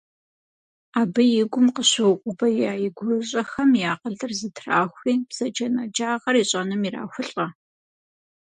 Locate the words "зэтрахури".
4.39-5.13